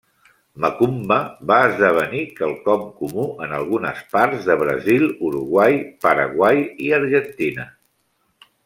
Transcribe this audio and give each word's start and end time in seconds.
Macumba 0.63 1.17
va 1.51 1.57
esdevenir 1.65 2.21
quelcom 2.39 2.87
comú 3.03 3.27
en 3.47 3.53
algunes 3.59 4.01
parts 4.17 4.49
de 4.49 4.57
Brasil, 4.65 5.07
Uruguai, 5.29 5.79
Paraguai 6.07 6.65
i 6.89 6.93
Argentina. 7.03 7.69